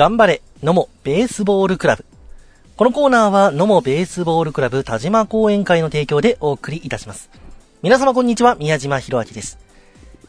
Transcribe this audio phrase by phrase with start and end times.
[0.00, 2.06] 頑張れ、野茂ベースボールクラブ。
[2.78, 7.28] このコーナーは野茂ベースボールクラブ田島講演会の提供でお送りいたします。
[7.82, 9.58] 皆様こんにちは、宮島博明です。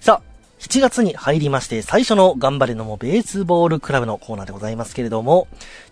[0.00, 5.46] さあ、7月に入りまして最初の頑張れのもベースボールクラブのコーナーでございますけれども、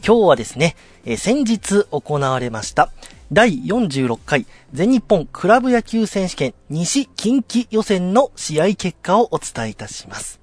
[0.04, 2.90] 今日はですね、え先日行われました
[3.30, 10.40] 第46回全日本クラブ野球選手権西近畿予選の試合結果をお伝えいたします。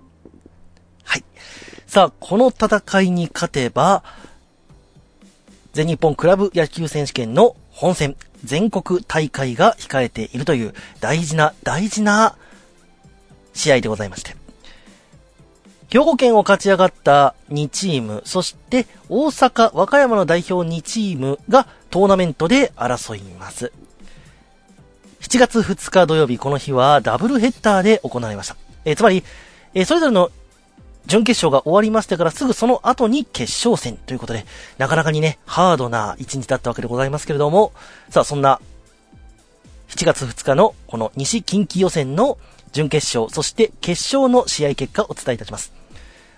[1.03, 1.25] はい。
[1.87, 4.03] さあ、この戦いに勝てば、
[5.73, 12.37] 全日本クラブ野球選手権の本戦、全国大会が控えているという大事な大事な
[13.53, 14.35] 試合でございまして。
[15.89, 23.71] 兵庫県を勝ち上がった2チーム、そして大阪、和歌山の代表2チームがトーナメントで争います。
[25.21, 28.57] 7月2日土曜日、この日はダブルヘッダーで行われました。
[28.83, 29.23] えー、つまり、
[29.73, 30.31] えー、それぞれの
[31.07, 34.45] 準決勝が終わりましてからすぐその後に決勝戦ということで、
[34.77, 37.73] なかなかにね、ハードな一日だったわけでございますけれども、
[38.09, 38.59] さあ、そんな、
[39.89, 42.37] 7月2日のこの西近畿予選の
[42.71, 45.71] 準決勝、そして決勝の試合結果をお伝えいたします。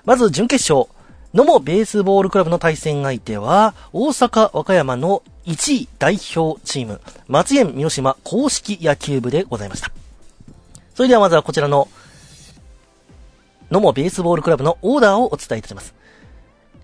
[0.06, 0.90] まず準決勝、
[1.34, 9.92] 野茂ベースボールクラブの対戦相手は、大阪和歌山の1位代表チーム、松園三島公式野球部でございました。
[10.94, 11.88] それではまずはこちらの
[13.70, 15.94] 野茂ベースボールクラブのオーダーをお伝えいたします。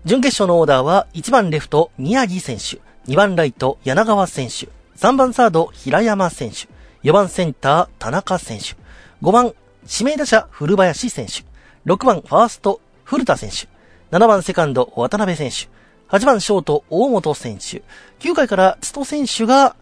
[0.04, 2.80] 準決勝のオーダーは、1番レフト、宮城選手、
[3.10, 4.68] 2番ライト、柳川選手、
[4.98, 6.68] 3番サード、平山選手、
[7.08, 8.76] 4番センター、田中選手、
[9.22, 9.54] 5番、
[9.90, 11.44] 指名打者、古林選手、
[11.86, 13.68] 6番、ファースト、古田選手、
[14.14, 15.68] 7番セカンド、渡辺選手、
[16.14, 17.82] 8番ショート、大本選手、
[18.20, 19.74] 9回から津戸選手が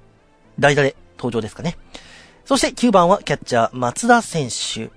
[0.58, 1.76] 代打で登場ですかね。
[2.44, 4.90] そして9番はキャッチャー、松田選手、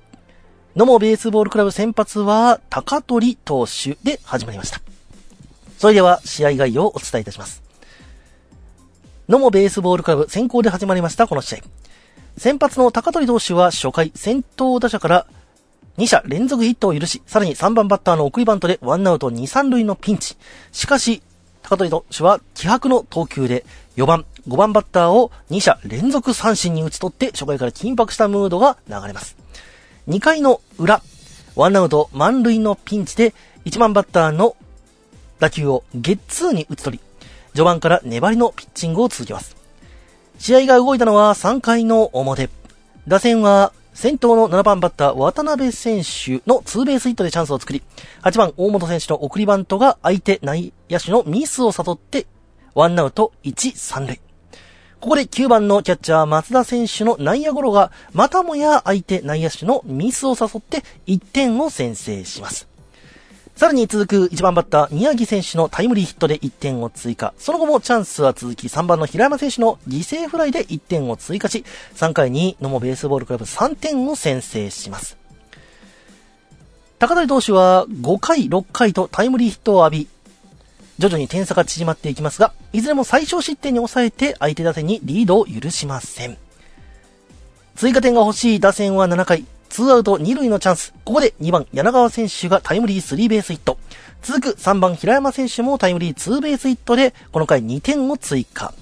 [0.76, 4.82] 野茂ベースボールクラブ先発は、高取投手で始まりました。
[5.78, 7.64] それでは、試合概要をお伝えいたします。
[9.30, 11.60] 野茂ベースボールクラブ先行で始まりましたこの試合。
[12.38, 15.28] 先発の高取投手は初回、先頭打者から
[15.98, 20.36] 2者連続ヒットを許し、さらに3番バッターの送りバントでワンアウト2、3塁のピンチ。
[20.74, 21.24] しかし、
[21.62, 23.66] 高取投手は気迫の投球で
[23.96, 29.38] 4番、5番バッターを2者連続三振に打ち取って初回から緊迫したムードが流れます。
[30.08, 31.02] 2回の裏、
[31.56, 33.34] ワンアウト満塁のピンチで、
[33.66, 34.56] 1番バッターの
[35.40, 37.04] 打球をゲッツーに打ち取り、
[37.54, 39.56] 序盤から粘りのピッチングを続けます。
[40.38, 42.52] 試合が動いたのは3回の表。
[43.08, 47.82] 打線は先頭の7番バッター渡辺選手のツーベースヒットでチャンスを作り、
[48.22, 52.28] 8番大本選手の送りバントが相手内野手のミスを悟って、
[52.76, 54.20] ワンアウト1、3塁。
[55.06, 62.68] ここで9番のキャッチャー松田選手の内野ゴロが、またもや相手内野手のミスを誘って1点を先制します。
[63.56, 67.36] さらに続く1番バッター宮城選手のタイムリーヒットで1点を追加。
[67.38, 71.64] その後もチャンスは続き3番の平山選手の犠牲フライで1点を追加し、
[71.94, 75.20] 3回に野茂ベースボールクラブ3点を先制します。
[76.98, 80.08] 高谷投手は5回、6回とタイムリーヒットを浴び、
[80.98, 86.38] 徐々に点差が縮まっていきますが、いずれも最小失点に抑えて相手打線にリードを許しません。
[87.76, 90.94] 追加点が欲しい打線は7回、ツーアウト2塁のチャンス。
[91.04, 93.78] ここで2番柳川選手がタイムリースリーベースヒット。
[94.22, 98.74] 続く3番平山選手もタイムリーツーベースヒットで、この回2点を追加。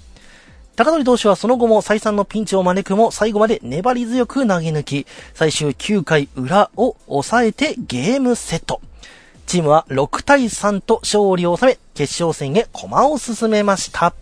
[0.75, 8.81] 高取投手はその後も再三のピンチを招くも最後まで粘り強く投げ抜き、最終9回裏を抑えてゲームセット。
[9.45, 14.13] チームは6対3と勝利を収め、決勝戦へ駒を進めました。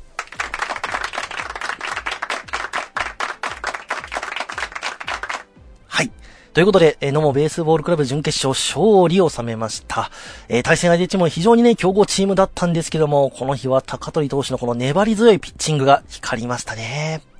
[5.87, 6.11] はい。
[6.53, 10.11] ということで、え野茂ベースボールクラブ準決勝勝利を収めました。
[10.49, 17.30] えー、対戦相手チームも非常にね、強豪チームだったんですけども、この日は高取投手のこの粘り強いピッチングが光りましたね。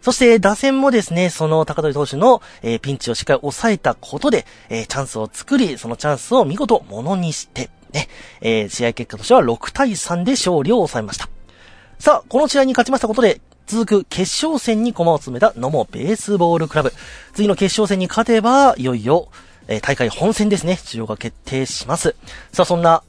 [0.00, 8.08] そして打線もですね、その高取投手の、えー、ピンチをしっかり抑えたことで、えー、チャンスを作り、そのチャンスを見事ものにして、ね、
[8.40, 11.28] えー、試合結果としては6対3で勝利を収めました。
[11.98, 16.92] さあ、この試合に勝ちましたことで、続く決勝戦に駒を詰めた野茂ベースボールクラブ。
[17.34, 19.28] 次の決勝戦に勝てば、いよいよ、
[19.68, 22.16] えー、大会本戦ですね、出場が決定します。
[22.52, 23.02] さあ、そんな、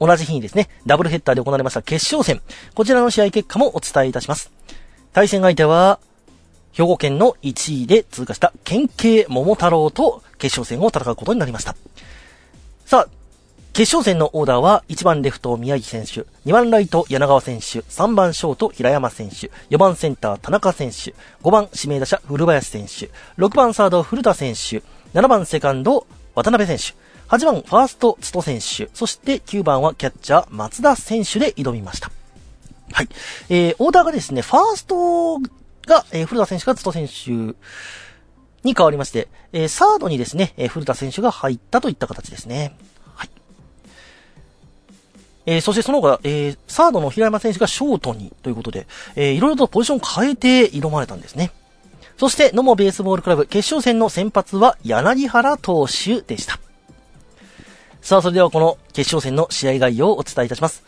[0.00, 2.40] 同じ日にですね、ダブルヘッダーで行われました決勝戦。
[2.74, 4.52] こちらの試合結果もお伝えいたします。
[5.12, 5.98] 対戦相手は、
[6.72, 11.74] 兵庫県の1位で通過した県警桃太郎と決勝戦を戦うことになりました。
[12.84, 13.18] さあ、
[13.72, 23.10] 決勝戦のオーダーは1番レフト宮城選手、2番ライト柳川選手、3番ショート平山選手、4番センター田中選手、5番指名打者古林選手、
[23.40, 24.82] 6番サード古田選手、
[25.14, 26.94] 7番セカンド渡辺選手、
[27.28, 32.10] 8番ファースト津戸選手、そして9番はキャッチャー松田選手で挑みました。
[32.98, 33.08] はい。
[33.48, 35.38] えー、オーダーがですね、ファースト
[35.86, 37.30] が、えー、古田選手が津戸選手
[38.64, 42.76] に変わりまして、えー、サードにですね、えー、古田選手が入ったといった形ですね。
[43.14, 43.30] はい。
[45.46, 51.52] えー、そしてその後、えー、サードの平山選手がショートにということで、えー、いろいろとポジションを変えて挑まれたんですね。
[52.16, 56.58] そして、野茂ベースボールクラブ決勝戦の先発は柳原投手でした。
[58.02, 60.82] さあ、それではこの決勝戦の試合概要をお伝えいたします。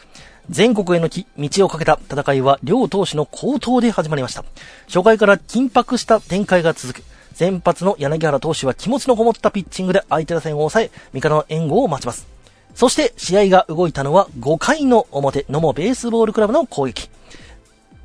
[0.51, 4.45] 全国への道をかけた戦いは両投手の好投で始まりました。
[4.89, 7.05] 初回から緊迫した展開が続く。
[7.35, 12.27] 先発の柳原投手は気持ちのこもったピッチングで相手打線を抑え、味方の援護を待ちます。
[12.75, 17.09] そして試合が動いたのは5回の表、野茂ベースボールクラブの攻撃。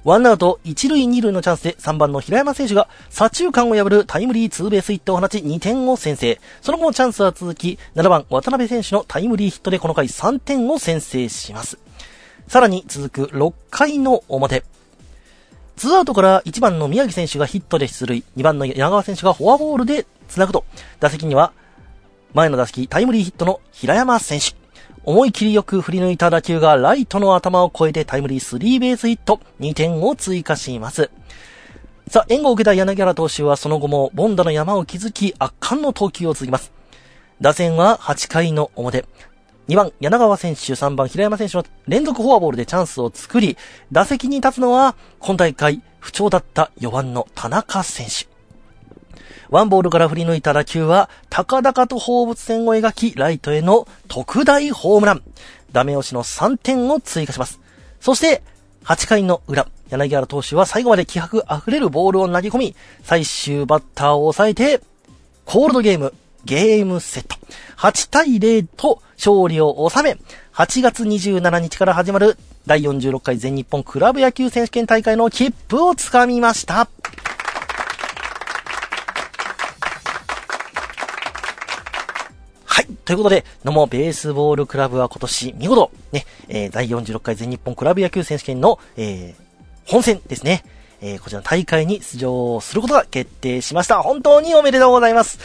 [0.03, 6.39] ワンアウト1塁2塁のチャンスで3番の平山選手が左中間を破るタイムリーツーベースヒットを放ち2点を先制。
[6.62, 11.80] その後もチャンスは続き、7番渡辺選手のタイムリーヒットでこの回3点を先制します。
[12.47, 14.63] さらに続く6回の表。
[15.75, 20.63] ツーアウトから1番の宮城選手がヒットで出塁、2番の柳川選手がフォアボールで繋ぐと、
[21.00, 21.53] 打席には
[22.33, 24.56] 前の打席タイムリーヒットの平山選手。
[25.03, 31.12] 思い切りよく振り抜いた打球がライトの頭を越えてタイムリースリーベースヒット、2点を追加します。
[32.09, 36.71] さあ、援護を受けた柳原投手はその後もボンダの山を築き圧巻の投球を続きます。
[37.42, 39.06] 打線は8回の表。
[39.68, 43.58] 2番、柳川選手、3番、平山選手の連続フォアボールでチャンスを作り、
[43.92, 48.28] 打席に立つのは、今大会不調だった4番の田中選手。
[49.50, 55.24] ワンボールから振り抜いた打球は、高々と放物線を描き、ライトへの特大ホームラン。
[55.72, 57.60] ダメ押しの3点を追加します。
[58.00, 58.44] そして、
[58.84, 64.82] 8回の裏、柳原投手は最後まで気迫溢れるボールを投げ込み、最終バッターを抑えて、
[65.46, 66.14] コールドゲーム、
[66.45, 67.36] ゲームセット。
[67.77, 70.18] 8対0と勝利を収め、
[70.53, 76.88] 8月27日から始まる第46回全日本クラブ野球選手権大会の切符をつかみました。
[82.65, 82.86] はい。
[83.06, 89.45] ということで、野茂ベースボールクラブは今年見事、ね、えー、第46回全日本クラブ野球選手権の、えー、
[89.86, 90.63] 本戦ですね。
[91.07, 94.02] えー、こちらの大会に出場することが決定しました。
[94.02, 95.38] 本当におめでとうございます。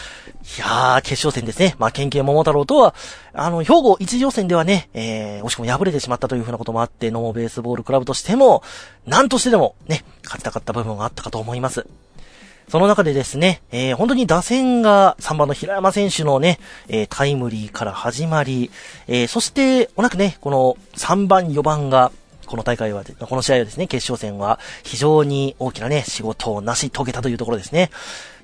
[0.57, 1.77] いやー、決勝戦ですね。
[1.79, 2.95] まあ、県警桃太郎とは、
[3.35, 8.63] あの、兵庫一次予選ではね、えー、惜しくも敗れてしまったというふうなこともあって、ノーベースボールクラブとしても、
[9.05, 11.87] 何としてでもね、勝ちたかった部分があったかと思います。
[12.71, 16.59] その中でですね、えー、本当に打線が3番の平山選手のね、
[16.89, 18.71] えー、タイムリーから始まり、
[19.09, 22.13] えー、そして、おなくね、この3番、4番が、
[22.51, 27.91] この大会は、この試合はですね、決勝戦は非常に大きなね、仕事を成し遂げたというところですね。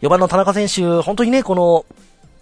[0.00, 1.84] 4番の田中選手、本当にね、この、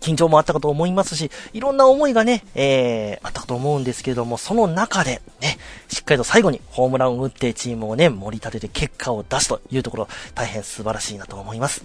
[0.01, 5.57] 緊張もあったかと思いますし、いろんな思いがね、えー、あったかと思うんですけれども、その中で、ね、
[5.89, 11.83] しっかりと最後にホームランを打ってチームをね、盛り立てて結果を出すというところ、大変素晴らしいなと思います。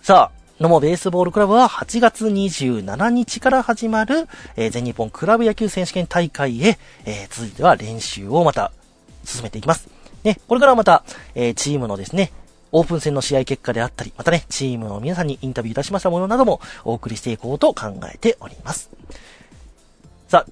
[0.00, 8.72] さあ、野茂ベースボールクラブは8月27日から始まる、えー、全日本クラブ野球選手権大会へ、えー、続いては練習をまた
[9.22, 9.88] 進めていきます。
[10.24, 11.04] ね、これからまた、
[11.36, 12.32] えー、チームのですね、
[12.72, 18.90] オープン戦の試合結果であったり、またね、チームの皆さんにインタビューいたしましたものなどもお送りしていこうと考えております。
[20.26, 20.46] さあ、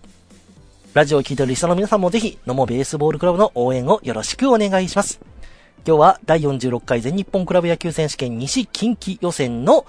[0.94, 5.18] ラジオを聴いているリスナーの皆さんもぜひ、野茂ベースボールクラブの応援をよろしくお願いします。
[5.84, 9.86] 今日は第46回全日本クラブ野球選手権西近畿予選の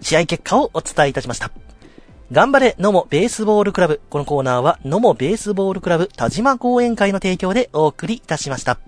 [0.00, 1.50] 試合結果をお伝えいたしました。
[2.30, 4.00] 頑張れ野茂ベースボールクラブ。
[4.10, 8.78] このコーナーは野茂ベースボールクラブ田島講演会の提供でお送りいたしました。